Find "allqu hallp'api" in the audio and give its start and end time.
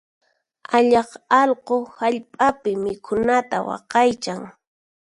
1.41-2.71